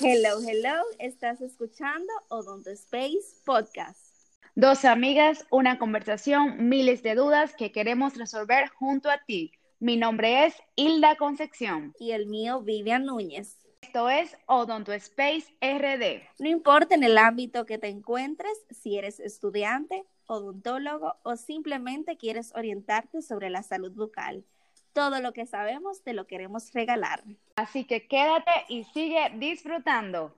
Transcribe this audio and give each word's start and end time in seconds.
Hello, 0.00 0.38
hello, 0.46 0.84
estás 1.00 1.40
escuchando 1.40 2.12
Odonto 2.28 2.70
Space 2.70 3.34
Podcast. 3.44 4.14
Dos 4.54 4.84
amigas, 4.84 5.44
una 5.50 5.78
conversación, 5.78 6.68
miles 6.68 7.02
de 7.02 7.16
dudas 7.16 7.56
que 7.56 7.72
queremos 7.72 8.16
resolver 8.16 8.68
junto 8.68 9.10
a 9.10 9.18
ti. 9.26 9.50
Mi 9.80 9.96
nombre 9.96 10.46
es 10.46 10.54
Hilda 10.76 11.16
Concepción. 11.16 11.94
Y 11.98 12.12
el 12.12 12.26
mío, 12.26 12.62
Vivian 12.62 13.06
Núñez. 13.06 13.58
Esto 13.82 14.08
es 14.08 14.36
Odonto 14.46 14.92
Space 14.92 15.52
RD. 15.60 16.22
No 16.38 16.48
importa 16.48 16.94
en 16.94 17.02
el 17.02 17.18
ámbito 17.18 17.66
que 17.66 17.78
te 17.78 17.88
encuentres, 17.88 18.52
si 18.70 18.98
eres 18.98 19.18
estudiante, 19.18 20.04
odontólogo 20.26 21.16
o 21.24 21.34
simplemente 21.36 22.16
quieres 22.16 22.52
orientarte 22.54 23.20
sobre 23.20 23.50
la 23.50 23.64
salud 23.64 23.90
bucal. 23.92 24.44
Todo 24.92 25.20
lo 25.20 25.32
que 25.32 25.46
sabemos 25.46 26.02
te 26.02 26.12
lo 26.12 26.26
queremos 26.26 26.72
regalar. 26.72 27.22
Así 27.56 27.84
que 27.84 28.06
quédate 28.08 28.50
y 28.68 28.84
sigue 28.84 29.30
disfrutando. 29.36 30.34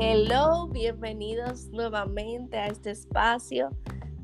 Hello, 0.00 0.68
bienvenidos 0.68 1.68
nuevamente 1.68 2.56
a 2.56 2.68
este 2.68 2.90
espacio. 2.90 3.70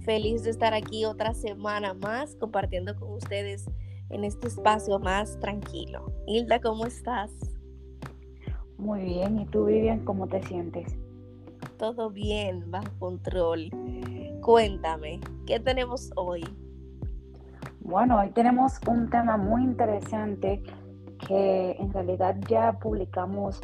Feliz 0.04 0.44
de 0.44 0.50
estar 0.50 0.74
aquí 0.74 1.04
otra 1.04 1.34
semana 1.34 1.94
más 1.94 2.36
compartiendo 2.36 2.94
con 2.94 3.12
ustedes 3.12 3.66
en 4.10 4.24
este 4.24 4.48
espacio 4.48 4.98
más 4.98 5.38
tranquilo. 5.40 6.12
Hilda, 6.26 6.60
¿cómo 6.60 6.86
estás? 6.86 7.32
Muy 8.76 9.00
bien, 9.00 9.40
¿y 9.40 9.46
tú 9.46 9.64
Vivian, 9.64 10.04
cómo 10.04 10.28
te 10.28 10.42
sientes? 10.42 10.96
Todo 11.84 12.08
bien, 12.08 12.70
bajo 12.70 12.88
control. 12.98 13.68
Cuéntame, 14.40 15.20
¿qué 15.46 15.60
tenemos 15.60 16.10
hoy? 16.16 16.42
Bueno, 17.80 18.20
hoy 18.20 18.30
tenemos 18.30 18.80
un 18.88 19.10
tema 19.10 19.36
muy 19.36 19.64
interesante 19.64 20.62
que 21.28 21.72
en 21.72 21.92
realidad 21.92 22.36
ya 22.48 22.78
publicamos 22.78 23.60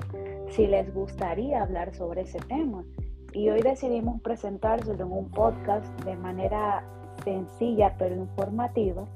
si 0.51 0.67
les 0.67 0.93
gustaría 0.93 1.63
hablar 1.63 1.95
sobre 1.95 2.21
ese 2.21 2.41
tema. 2.41 2.85
Y 3.33 3.49
hoy 3.49 3.63
decidimos 3.63 4.21
presentárselo 4.21 5.03
en 5.03 5.13
un 5.13 5.31
podcast 5.31 5.89
de 6.05 6.15
manera 6.15 6.85
sencilla 7.25 7.97
pero 7.97 8.17
informativa. 8.17 9.07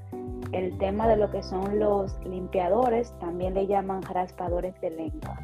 El 0.53 0.79
tema 0.79 1.07
de 1.09 1.19
lo 1.19 1.31
que 1.31 1.43
son 1.43 1.79
los 1.79 2.19
limpiadores, 2.25 3.13
también 3.19 3.53
le 3.53 3.67
llaman 3.67 4.01
raspadores 4.01 4.81
de 4.81 4.93
lengua 4.93 5.39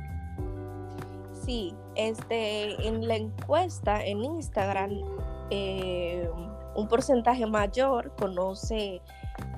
sí, 1.50 1.74
este, 1.96 2.86
en 2.86 3.08
la 3.08 3.16
encuesta 3.16 4.04
en 4.04 4.22
Instagram, 4.22 4.92
eh, 5.50 6.30
un 6.76 6.86
porcentaje 6.86 7.44
mayor 7.44 8.14
conoce 8.14 9.02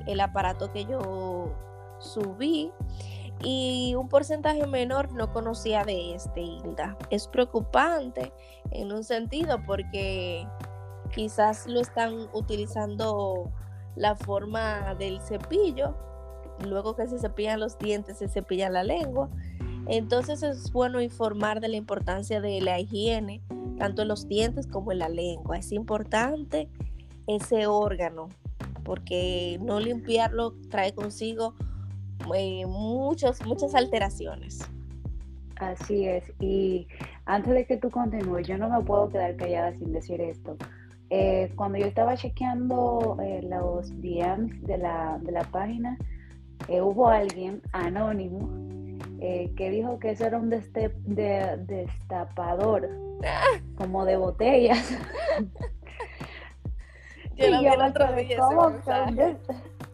el 0.06 0.20
aparato 0.20 0.72
que 0.72 0.86
yo 0.86 1.52
subí 1.98 2.72
y 3.44 3.94
un 3.94 4.08
porcentaje 4.08 4.66
menor 4.66 5.12
no 5.12 5.34
conocía 5.34 5.84
de 5.84 6.14
este 6.14 6.40
Hilda. 6.40 6.96
Es 7.10 7.28
preocupante 7.28 8.32
en 8.70 8.90
un 8.90 9.04
sentido 9.04 9.62
porque 9.66 10.48
quizás 11.14 11.66
lo 11.66 11.78
están 11.78 12.26
utilizando 12.32 13.52
la 13.96 14.16
forma 14.16 14.94
del 14.94 15.20
cepillo, 15.20 15.94
luego 16.66 16.96
que 16.96 17.06
se 17.06 17.18
cepillan 17.18 17.60
los 17.60 17.78
dientes 17.78 18.16
se 18.16 18.28
cepilla 18.28 18.70
la 18.70 18.82
lengua 18.82 19.28
entonces 19.86 20.42
es 20.42 20.72
bueno 20.72 21.00
informar 21.00 21.60
de 21.60 21.68
la 21.68 21.76
importancia 21.76 22.40
de 22.40 22.60
la 22.60 22.78
higiene, 22.78 23.42
tanto 23.78 24.02
en 24.02 24.08
los 24.08 24.28
dientes 24.28 24.66
como 24.66 24.92
en 24.92 25.00
la 25.00 25.08
lengua. 25.08 25.58
Es 25.58 25.72
importante 25.72 26.68
ese 27.26 27.66
órgano, 27.66 28.28
porque 28.84 29.58
no 29.62 29.80
limpiarlo 29.80 30.54
trae 30.70 30.94
consigo 30.94 31.54
eh, 32.34 32.66
muchas, 32.66 33.44
muchas 33.44 33.74
alteraciones. 33.74 34.60
Así 35.56 36.06
es, 36.06 36.24
y 36.40 36.88
antes 37.24 37.54
de 37.54 37.66
que 37.66 37.76
tú 37.76 37.90
continúes, 37.90 38.46
yo 38.46 38.58
no 38.58 38.68
me 38.68 38.84
puedo 38.84 39.08
quedar 39.08 39.36
callada 39.36 39.72
sin 39.74 39.92
decir 39.92 40.20
esto. 40.20 40.56
Eh, 41.10 41.52
cuando 41.56 41.78
yo 41.78 41.86
estaba 41.86 42.16
chequeando 42.16 43.18
eh, 43.22 43.42
los 43.42 43.90
DMs 44.00 44.62
de 44.62 44.78
la, 44.78 45.18
de 45.22 45.32
la 45.32 45.44
página, 45.44 45.98
hubo 46.68 47.08
alguien 47.08 47.60
anónimo 47.72 48.71
eh, 49.24 49.52
que 49.56 49.70
dijo 49.70 50.00
que 50.00 50.10
eso 50.10 50.26
era 50.26 50.36
un 50.36 50.50
destapador, 51.66 52.88
como 53.78 54.04
de 54.04 54.16
botellas. 54.16 54.98
Yo 57.36 57.48
lo 57.50 57.60
vi 57.60 57.66
el 57.68 57.82
otro 57.82 58.12
día. 58.14 58.40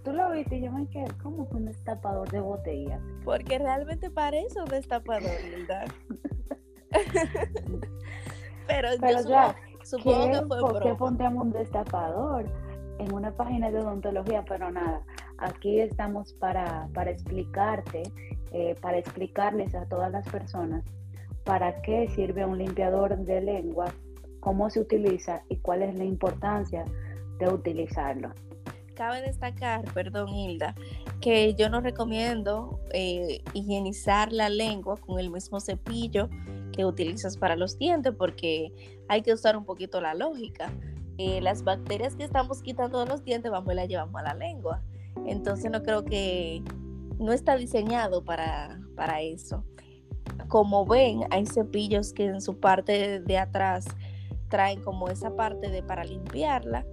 Tú 0.03 0.13
lo 0.15 0.31
viste 0.31 0.57
y 0.57 0.63
yo 0.63 0.73
me 0.73 0.89
quedé, 0.89 1.07
¿cómo 1.23 1.45
es 1.45 1.53
un 1.53 1.67
destapador 1.67 2.31
de 2.31 2.41
botellas? 2.41 3.01
Porque 3.25 3.59
realmente 3.59 4.11
parece 4.11 4.59
un 4.61 4.69
destapador, 4.69 5.31
¿verdad? 5.51 5.87
Pero, 8.67 8.89
Pero 9.01 9.29
yo 9.29 9.55
supongo, 9.85 10.31
que 10.31 10.47
fue 10.47 10.59
¿Por 10.59 10.83
qué 10.83 10.95
pondríamos 10.95 11.45
un 11.45 11.53
destapador 11.53 12.47
en 12.99 13.13
una 13.13 13.31
página 13.33 13.71
de 13.71 13.81
odontología? 13.81 14.43
Pero 14.49 14.71
nada, 14.71 15.03
aquí 15.39 15.81
estamos 15.81 16.33
para, 16.35 16.89
para 16.95 17.11
explicarte 17.11 18.03
eh, 18.53 18.75
para 18.81 18.97
explicarles 18.97 19.75
a 19.75 19.85
todas 19.87 20.11
las 20.11 20.27
personas 20.27 20.83
para 21.45 21.83
qué 21.83 22.09
sirve 22.09 22.47
un 22.47 22.57
limpiador 22.57 23.17
de 23.19 23.41
lengua, 23.43 23.93
cómo 24.41 24.71
se 24.71 24.81
utiliza 24.81 25.43
y 25.51 25.57
cuál 25.57 25.83
es 25.83 25.99
la 25.99 26.05
importancia 26.05 26.85
de 27.39 27.49
utilizarlo. 27.49 28.33
Cabe 28.95 29.21
destacar, 29.21 29.85
perdón 29.93 30.29
Hilda, 30.29 30.75
que 31.21 31.55
yo 31.55 31.69
no 31.69 31.81
recomiendo 31.81 32.81
eh, 32.93 33.43
higienizar 33.53 34.33
la 34.33 34.49
lengua 34.49 34.97
con 34.97 35.19
el 35.19 35.31
mismo 35.31 35.61
cepillo 35.61 36.29
que 36.73 36.87
utilizas 36.87 37.37
para 37.37 37.55
los 37.55 37.79
dientes 37.79 38.15
porque 38.17 38.73
hay 39.09 39.21
que 39.21 39.35
usar 39.35 39.57
un 39.57 39.65
poquito 39.65 40.01
la 40.01 40.15
lógica. 40.15 40.71
Eh, 41.19 41.41
las 41.43 41.65
bacterias 41.65 42.17
que 42.17 42.25
estamos 42.25 42.63
quitando 42.63 43.01
de 43.01 43.07
los 43.07 43.25
dientes 43.25 43.51
vamos 43.51 43.73
y 43.73 43.77
las 43.77 43.89
llevamos 43.89 44.17
a 44.21 44.23
la 44.23 44.35
lengua. 44.35 44.83
Entonces 45.27 45.71
no 45.71 45.83
creo 45.83 46.05
que 46.05 46.63
no 47.19 47.33
está 47.33 47.57
diseñado 47.57 48.25
para, 48.25 48.81
para 48.95 49.21
eso. 49.21 49.65
Como 50.49 50.87
ven, 50.87 51.23
hay 51.31 51.47
cepillos 51.47 52.13
que 52.13 52.27
en 52.27 52.41
su 52.41 52.59
parte 52.59 53.21
de 53.21 53.39
atrás 53.39 53.87
traen 54.49 54.81
como 54.83 55.09
esa 55.09 55.35
parte 55.37 55.71
de 55.71 55.83
para 55.83 56.05
limpiarla. 56.05 56.87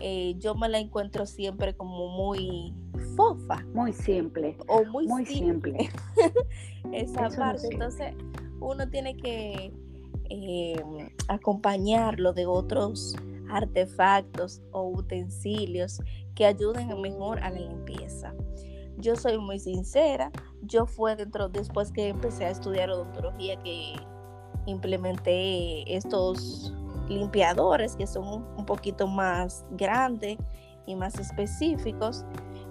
Eh, 0.00 0.34
yo 0.38 0.54
me 0.54 0.68
la 0.68 0.78
encuentro 0.78 1.26
siempre 1.26 1.74
como 1.74 2.08
muy 2.08 2.74
fofa. 3.16 3.64
Muy 3.74 3.92
simple. 3.92 4.56
O 4.68 4.84
muy, 4.84 5.06
muy 5.06 5.24
simple. 5.24 5.90
esa 6.92 7.28
parte. 7.30 7.68
Entonces, 7.70 8.14
uno 8.60 8.88
tiene 8.88 9.16
que 9.16 9.72
eh, 10.28 10.82
acompañarlo 11.28 12.32
de 12.32 12.46
otros 12.46 13.16
artefactos 13.50 14.62
o 14.72 14.88
utensilios 14.88 16.00
que 16.34 16.46
ayuden 16.46 17.00
mejor 17.00 17.38
a 17.40 17.50
la 17.50 17.60
limpieza. 17.60 18.34
Yo 18.98 19.16
soy 19.16 19.38
muy 19.38 19.58
sincera, 19.58 20.30
yo 20.62 20.86
fue 20.86 21.16
dentro, 21.16 21.48
después 21.48 21.92
que 21.92 22.08
empecé 22.08 22.46
a 22.46 22.50
estudiar 22.50 22.90
odontología, 22.90 23.60
que 23.62 23.94
implementé 24.66 25.94
estos 25.94 26.72
limpiadores 27.08 27.94
que 27.96 28.06
son 28.06 28.44
un 28.56 28.66
poquito 28.66 29.06
más 29.06 29.64
grandes 29.72 30.38
y 30.86 30.94
más 30.94 31.18
específicos. 31.18 32.24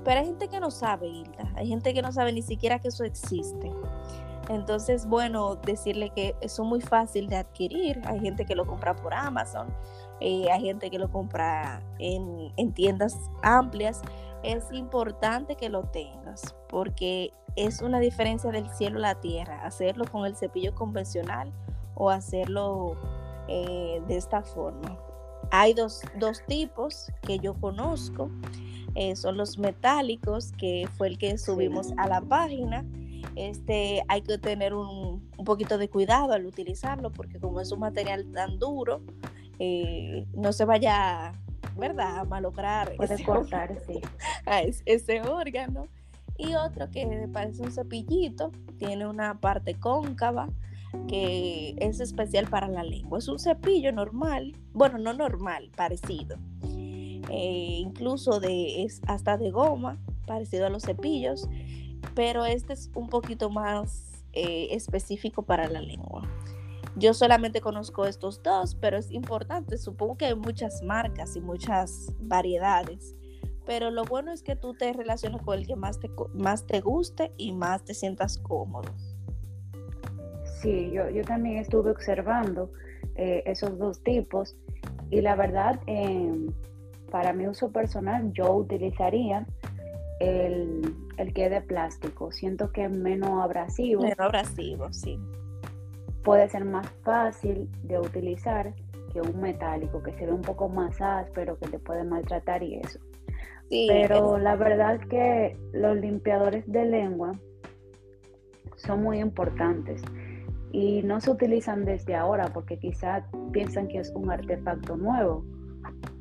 Pero 0.03 0.19
hay 0.19 0.25
gente 0.27 0.47
que 0.47 0.59
no 0.59 0.71
sabe, 0.71 1.07
Hilda. 1.07 1.51
Hay 1.55 1.67
gente 1.67 1.93
que 1.93 2.01
no 2.01 2.11
sabe 2.11 2.31
ni 2.31 2.41
siquiera 2.41 2.79
que 2.79 2.89
eso 2.89 3.03
existe. 3.03 3.71
Entonces, 4.49 5.07
bueno, 5.07 5.55
decirle 5.55 6.11
que 6.11 6.35
son 6.47 6.67
muy 6.67 6.81
fácil 6.81 7.27
de 7.27 7.37
adquirir. 7.37 8.01
Hay 8.05 8.19
gente 8.19 8.45
que 8.45 8.55
lo 8.55 8.65
compra 8.65 8.95
por 8.95 9.13
Amazon, 9.13 9.67
eh, 10.19 10.49
hay 10.51 10.61
gente 10.61 10.89
que 10.89 10.99
lo 10.99 11.11
compra 11.11 11.81
en, 11.99 12.53
en 12.57 12.73
tiendas 12.73 13.17
amplias 13.41 14.01
es 14.45 14.71
importante 14.71 15.55
que 15.55 15.69
lo 15.69 15.83
tengas 15.83 16.55
porque 16.69 17.33
es 17.55 17.81
una 17.81 17.99
diferencia 17.99 18.51
del 18.51 18.69
cielo 18.69 18.99
a 18.99 19.01
la 19.01 19.15
tierra, 19.15 19.65
hacerlo 19.65 20.05
con 20.11 20.25
el 20.25 20.35
cepillo 20.35 20.75
convencional 20.75 21.51
o 21.95 22.09
hacerlo 22.09 22.95
eh, 23.47 24.01
de 24.07 24.17
esta 24.17 24.43
forma. 24.43 24.97
Hay 25.51 25.73
dos, 25.73 26.01
tipos 26.47 27.11
que 27.21 27.39
yo 27.39 27.53
conozco, 27.55 28.29
eh, 28.95 29.15
son 29.15 29.37
los 29.37 29.57
metálicos, 29.57 30.51
que 30.53 30.87
fue 30.97 31.07
el 31.07 31.17
que 31.17 31.37
subimos 31.37 31.93
a 31.97 32.07
la 32.07 32.21
página. 32.21 32.85
Este, 33.35 34.01
hay 34.07 34.21
que 34.21 34.37
tener 34.37 34.73
un, 34.73 35.29
poquito 35.45 35.77
de 35.77 35.89
cuidado 35.89 36.33
al 36.33 36.45
utilizarlo 36.45 37.11
porque 37.11 37.39
como 37.39 37.61
es 37.61 37.71
un 37.71 37.79
material 37.79 38.31
tan 38.31 38.57
duro, 38.59 39.01
eh, 39.59 40.25
no 40.33 40.53
se 40.53 40.65
vaya 40.65 41.33
¿verdad? 41.77 42.19
A 42.19 42.23
malograr 42.25 42.95
Puede 42.95 43.15
ese, 43.15 43.23
cortar, 43.23 43.77
sí. 43.85 43.99
ese 44.85 45.21
órgano. 45.21 45.87
Y 46.37 46.53
otro 46.55 46.89
que 46.89 47.29
parece 47.31 47.63
un 47.63 47.71
cepillito, 47.71 48.51
tiene 48.77 49.07
una 49.07 49.39
parte 49.39 49.75
cóncava 49.75 50.49
que 51.07 51.75
es 51.77 51.99
especial 51.99 52.47
para 52.47 52.67
la 52.67 52.83
lengua. 52.83 53.19
Es 53.19 53.27
un 53.27 53.39
cepillo 53.39 53.91
normal, 53.91 54.53
bueno, 54.73 54.97
no 54.97 55.13
normal, 55.13 55.71
parecido. 55.75 56.37
Eh, 57.29 57.77
incluso 57.79 58.39
de, 58.39 58.83
es 58.83 59.01
hasta 59.07 59.37
de 59.37 59.51
goma, 59.51 59.97
parecido 60.25 60.65
a 60.67 60.69
los 60.69 60.83
cepillos, 60.83 61.47
pero 62.15 62.45
este 62.45 62.73
es 62.73 62.89
un 62.95 63.07
poquito 63.07 63.49
más 63.49 64.23
eh, 64.33 64.69
específico 64.71 65.43
para 65.43 65.67
la 65.67 65.81
lengua. 65.81 66.23
Yo 66.95 67.13
solamente 67.13 67.59
conozco 67.59 68.05
estos 68.05 68.41
dos, 68.41 68.75
pero 68.75 68.97
es 68.97 69.11
importante. 69.11 69.77
Supongo 69.77 70.17
que 70.17 70.25
hay 70.25 70.35
muchas 70.35 70.81
marcas 70.81 71.35
y 71.35 71.41
muchas 71.41 72.13
variedades. 72.19 73.15
Pero 73.65 73.91
lo 73.91 74.05
bueno 74.05 74.31
es 74.31 74.43
que 74.43 74.55
tú 74.55 74.73
te 74.75 74.93
relaciones 74.93 75.41
con 75.41 75.59
el 75.59 75.67
que 75.67 75.75
más 75.75 75.99
te, 75.99 76.09
más 76.33 76.65
te 76.65 76.79
guste 76.79 77.33
y 77.37 77.51
más 77.51 77.83
te 77.83 77.93
sientas 77.93 78.37
cómodo. 78.37 78.89
Sí, 80.61 80.91
yo, 80.91 81.09
yo 81.09 81.23
también 81.23 81.57
estuve 81.57 81.91
observando 81.91 82.71
eh, 83.15 83.43
esos 83.45 83.77
dos 83.77 84.01
tipos 84.03 84.55
y 85.09 85.21
la 85.21 85.35
verdad, 85.35 85.79
em, 85.87 86.47
para 87.11 87.33
mi 87.33 87.47
uso 87.47 87.71
personal, 87.71 88.31
yo 88.33 88.53
utilizaría 88.53 89.45
el, 90.19 90.95
el 91.17 91.33
que 91.33 91.45
es 91.45 91.51
de 91.51 91.61
plástico. 91.61 92.31
Siento 92.31 92.71
que 92.71 92.85
es 92.85 92.91
menos 92.91 93.41
abrasivo. 93.41 94.03
Menos 94.03 94.19
abrasivo, 94.19 94.91
sí 94.91 95.19
puede 96.25 96.49
ser 96.49 96.65
más 96.65 96.89
fácil 97.03 97.69
de 97.83 97.99
utilizar 97.99 98.73
que 99.13 99.21
un 99.21 99.39
metálico 99.39 100.03
que 100.03 100.11
se 100.13 100.25
ve 100.25 100.33
un 100.33 100.41
poco 100.41 100.67
más 100.67 100.99
áspero, 100.99 101.57
que 101.59 101.69
te 101.69 101.79
puede 101.79 102.03
maltratar 102.03 102.63
y 102.63 102.79
eso. 102.79 102.99
Pero 103.69 104.37
la 104.37 104.55
verdad 104.55 104.99
que 104.99 105.55
los 105.71 105.95
limpiadores 105.95 106.69
de 106.69 106.85
lengua 106.85 107.39
son 108.75 109.03
muy 109.03 109.19
importantes 109.19 110.01
y 110.71 111.01
no 111.03 111.21
se 111.21 111.31
utilizan 111.31 111.85
desde 111.85 112.15
ahora 112.15 112.47
porque 112.53 112.77
quizás 112.77 113.23
piensan 113.53 113.87
que 113.87 113.99
es 113.99 114.11
un 114.13 114.29
artefacto 114.29 114.97
nuevo, 114.97 115.45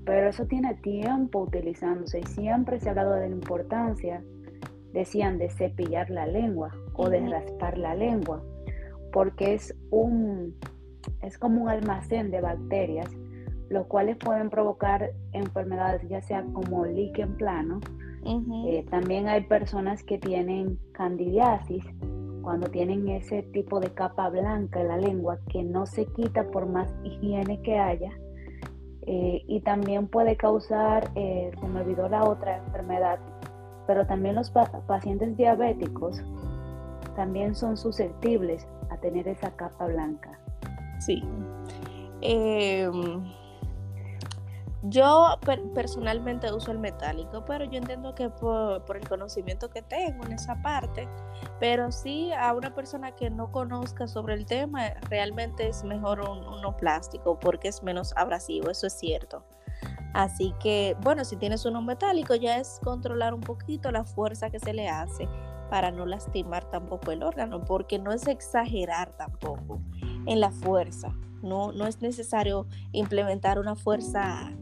pero 0.04 0.28
eso 0.28 0.46
tiene 0.46 0.74
tiempo 0.74 1.40
utilizándose 1.40 2.20
y 2.20 2.26
siempre 2.26 2.80
se 2.80 2.88
ha 2.88 2.90
hablado 2.92 3.14
de 3.14 3.28
la 3.28 3.34
importancia, 3.34 4.22
decían, 4.92 5.38
de 5.38 5.50
cepillar 5.50 6.10
la 6.10 6.26
lengua 6.26 6.70
o 6.94 7.08
de 7.08 7.26
raspar 7.28 7.78
la 7.78 7.94
lengua 7.94 8.42
porque 9.14 9.54
es 9.54 9.74
un 9.90 10.56
es 11.22 11.38
como 11.38 11.62
un 11.62 11.68
almacén 11.68 12.30
de 12.30 12.40
bacterias, 12.40 13.08
los 13.68 13.86
cuales 13.86 14.16
pueden 14.16 14.50
provocar 14.50 15.12
enfermedades, 15.32 16.06
ya 16.08 16.20
sea 16.20 16.44
como 16.52 16.84
líquen 16.84 17.36
plano. 17.36 17.80
Eh, 18.66 18.84
también 18.90 19.28
hay 19.28 19.42
personas 19.42 20.02
que 20.02 20.18
tienen 20.18 20.78
candidiasis, 20.92 21.84
cuando 22.42 22.68
tienen 22.68 23.08
ese 23.08 23.42
tipo 23.42 23.80
de 23.80 23.90
capa 23.90 24.28
blanca 24.30 24.80
en 24.80 24.88
la 24.88 24.96
lengua 24.96 25.38
que 25.48 25.62
no 25.62 25.86
se 25.86 26.06
quita 26.06 26.50
por 26.50 26.66
más 26.66 26.92
higiene 27.04 27.60
que 27.62 27.78
haya. 27.78 28.10
Eh, 29.06 29.44
y 29.46 29.60
también 29.60 30.06
puede 30.08 30.36
causar, 30.36 31.10
eh, 31.14 31.50
se 31.60 31.68
me 31.68 31.80
olvidó 31.80 32.08
la 32.08 32.24
otra 32.24 32.56
enfermedad, 32.56 33.18
pero 33.86 34.06
también 34.06 34.34
los 34.34 34.50
pacientes 34.50 35.36
diabéticos 35.36 36.22
también 37.14 37.54
son 37.54 37.76
susceptibles 37.76 38.66
a 38.90 38.96
tener 38.96 39.28
esa 39.28 39.50
capa 39.56 39.86
blanca. 39.86 40.38
Sí. 41.00 41.22
Em, 42.22 43.22
yo 44.84 45.38
personalmente 45.74 46.52
uso 46.52 46.70
el 46.70 46.78
metálico, 46.78 47.44
pero 47.46 47.64
yo 47.64 47.78
entiendo 47.78 48.14
que 48.14 48.28
por, 48.28 48.82
el 48.94 49.08
conocimiento 49.08 49.70
que 49.70 49.80
tengo 49.80 50.24
en 50.24 50.32
esa 50.32 50.60
parte, 50.60 51.08
pero 51.58 51.90
sí 51.90 52.32
a 52.32 52.52
una 52.52 52.74
persona 52.74 53.12
que 53.12 53.30
no 53.30 53.50
conozca 53.50 54.06
sobre 54.06 54.34
el 54.34 54.44
tema, 54.44 54.90
realmente 55.08 55.68
es 55.68 55.84
mejor 55.84 56.20
un, 56.20 56.46
uno 56.46 56.76
plástico 56.76 57.38
porque 57.40 57.68
es 57.68 57.82
menos 57.82 58.12
abrasivo, 58.16 58.70
eso 58.70 58.86
es 58.86 58.92
cierto. 58.92 59.42
Así 60.12 60.54
que, 60.60 60.96
bueno, 61.00 61.24
si 61.24 61.36
tienes 61.36 61.64
uno 61.64 61.80
metálico 61.80 62.34
ya 62.34 62.58
es 62.58 62.78
controlar 62.84 63.34
un 63.34 63.40
poquito 63.40 63.90
la 63.90 64.04
fuerza 64.04 64.50
que 64.50 64.60
se 64.60 64.74
le 64.74 64.88
hace 64.88 65.28
para 65.70 65.90
no 65.90 66.04
lastimar 66.04 66.70
tampoco 66.70 67.10
el 67.10 67.22
órgano, 67.22 67.64
porque 67.64 67.98
no 67.98 68.12
es 68.12 68.28
exagerar 68.28 69.16
tampoco 69.16 69.80
en 70.26 70.40
la 70.40 70.50
fuerza. 70.50 71.12
No, 71.42 71.72
no 71.72 71.86
es 71.86 72.00
necesario 72.00 72.66
implementar 72.92 73.58
una 73.58 73.74
fuerza 73.74 74.52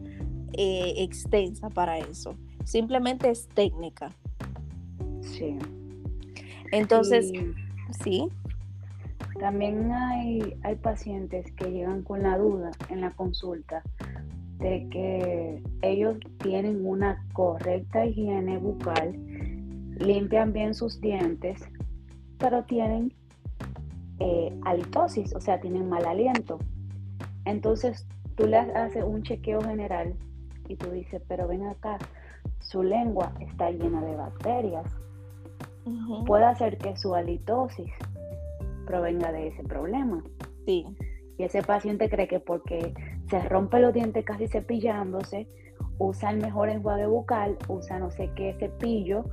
eh, 0.55 0.95
extensa 0.99 1.69
para 1.71 1.99
eso. 1.99 2.35
Simplemente 2.65 3.31
es 3.31 3.49
técnica. 3.49 4.11
Sí. 5.21 5.59
Entonces, 6.71 7.33
sí. 8.03 8.29
También 9.39 9.91
hay, 9.93 10.55
hay 10.63 10.77
pacientes 10.77 11.51
que 11.53 11.71
llegan 11.71 12.03
con 12.03 12.23
la 12.23 12.39
duda 12.39 12.71
en 12.89 13.01
la 13.01 13.11
consulta 13.11 13.83
de 14.59 14.87
que 14.91 15.63
ellos 15.83 16.19
tienen 16.39 16.87
una 16.87 17.25
correcta 17.33 18.07
higiene 18.07 18.59
bucal 18.59 19.19
limpian 19.99 20.53
bien 20.53 20.75
sus 20.75 21.01
dientes, 21.01 21.61
pero 22.39 22.65
tienen 22.65 23.13
eh, 24.19 24.57
halitosis, 24.65 25.35
o 25.35 25.41
sea, 25.41 25.61
tienen 25.61 25.89
mal 25.89 26.05
aliento. 26.07 26.59
Entonces 27.45 28.07
tú 28.37 28.47
le 28.47 28.59
haces 28.59 29.05
un 29.05 29.23
chequeo 29.23 29.61
general 29.63 30.15
y 30.69 30.77
tú 30.77 30.91
dices, 30.91 31.23
pero 31.29 31.49
ven 31.49 31.67
acá, 31.67 31.99
su 32.61 32.83
lengua 32.83 33.33
está 33.41 33.71
llena 33.71 34.01
de 34.03 34.17
bacterias. 34.17 34.87
Puede 36.27 36.45
hacer 36.45 36.79
que 36.79 36.97
su 36.97 37.15
halitosis 37.15 37.91
provenga 38.87 39.33
de 39.33 39.49
ese 39.49 39.63
problema. 39.65 40.23
Sí. 40.65 40.87
Y 41.39 41.45
ese 41.45 41.63
paciente 41.63 42.09
cree 42.09 42.29
que 42.29 42.41
porque 42.41 42.95
se 43.29 43.41
rompe 43.49 43.81
los 43.81 43.93
dientes 43.93 44.25
casi 44.25 44.47
cepillándose, 44.47 45.49
usa 45.99 46.31
el 46.31 46.41
mejor 46.41 46.69
enjuague 46.69 47.07
bucal, 47.07 47.57
usa 47.69 47.99
no 47.99 48.11
sé 48.11 48.31
qué 48.37 48.55
cepillo, 48.59 49.25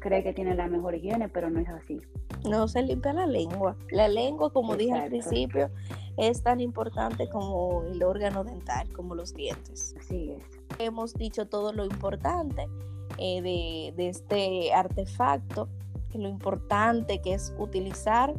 cree 0.00 0.22
que 0.22 0.32
tiene 0.32 0.54
la 0.54 0.66
mejor 0.66 0.94
higiene, 0.94 1.28
pero 1.28 1.48
no 1.50 1.60
es 1.60 1.68
así. 1.68 2.00
No 2.48 2.66
se 2.68 2.82
limpia 2.82 3.12
la 3.12 3.26
lengua. 3.26 3.76
La 3.90 4.08
lengua, 4.08 4.52
como 4.52 4.76
dije 4.76 4.92
al 4.92 5.08
principio, 5.08 5.70
es 6.16 6.42
tan 6.42 6.60
importante 6.60 7.28
como 7.28 7.84
el 7.84 8.02
órgano 8.02 8.44
dental, 8.44 8.88
como 8.92 9.14
los 9.14 9.34
dientes. 9.34 9.94
Así 9.98 10.32
es. 10.32 10.44
Hemos 10.78 11.14
dicho 11.14 11.46
todo 11.46 11.72
lo 11.72 11.84
importante 11.84 12.68
eh, 13.18 13.92
de, 13.96 14.08
este 14.08 14.72
artefacto, 14.72 15.68
lo 16.14 16.28
importante 16.28 17.20
que 17.20 17.34
es 17.34 17.54
utilizar 17.58 18.34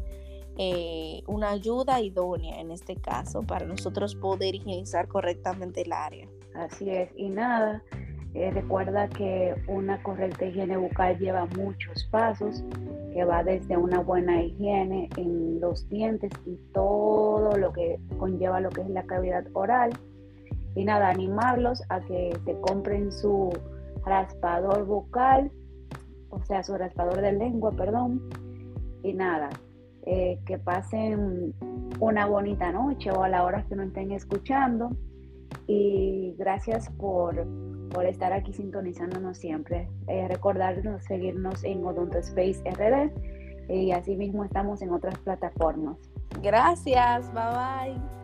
eh, 0.58 1.24
una 1.26 1.50
ayuda 1.50 2.00
idónea 2.02 2.60
en 2.60 2.72
este 2.72 2.96
caso 2.96 3.42
para 3.42 3.66
nosotros 3.66 4.16
poder 4.16 4.56
higienizar 4.56 5.08
correctamente 5.08 5.82
el 5.82 5.94
área. 5.94 6.28
Así 6.54 6.90
es, 6.90 7.10
y 7.16 7.30
nada, 7.30 7.84
eh, 8.36 8.52
recuerda 8.52 9.10
que 9.10 9.56
una 9.68 10.02
correcta 10.04 10.46
higiene 10.46 10.78
bucal 10.78 11.18
lleva 11.18 11.46
muchos 11.58 12.04
pasos, 12.06 12.64
que 13.14 13.24
va 13.24 13.44
desde 13.44 13.78
una 13.78 14.00
buena 14.00 14.44
higiene 14.44 15.08
en 15.18 15.60
los 15.60 15.88
dientes 15.90 16.32
y 16.46 16.56
todo 16.74 17.56
lo 17.58 17.72
que 17.72 18.00
conlleva 18.18 18.60
lo 18.60 18.70
que 18.70 18.82
es 18.82 18.90
la 18.90 19.04
cavidad 19.04 19.46
oral. 19.54 19.92
Y 20.76 20.84
nada, 20.84 21.10
animarlos 21.10 21.84
a 21.90 22.02
que 22.02 22.36
se 22.44 22.60
compren 22.62 23.12
su 23.12 23.52
raspador 24.06 24.86
bucal, 24.86 25.52
o 26.30 26.44
sea, 26.46 26.64
su 26.64 26.76
raspador 26.76 27.22
de 27.22 27.34
lengua, 27.34 27.72
perdón. 27.72 28.22
Y 29.04 29.14
nada, 29.14 29.50
eh, 30.06 30.40
que 30.46 30.58
pasen 30.58 31.54
una 32.00 32.26
bonita 32.26 32.72
noche 32.72 33.12
o 33.12 33.24
a 33.24 33.30
la 33.30 33.44
hora 33.44 33.64
que 33.70 33.76
nos 33.76 33.88
estén 33.88 34.12
escuchando. 34.12 34.90
Y 35.68 36.34
gracias 36.38 36.90
por 36.98 37.46
por 37.94 38.06
estar 38.06 38.34
aquí 38.34 38.54
sintonizándonos 38.54 39.38
siempre. 39.38 39.88
Eh, 40.08 40.28
recordarnos 40.28 41.04
seguirnos 41.04 41.64
en 41.64 41.86
Odonto 41.86 42.18
Space 42.18 42.62
RD 42.66 43.12
y 43.70 43.92
asimismo 43.92 44.44
estamos 44.44 44.82
en 44.82 44.92
otras 44.92 45.18
plataformas. 45.20 45.98
Gracias, 46.42 47.32
bye 47.34 47.94
bye. 47.94 48.23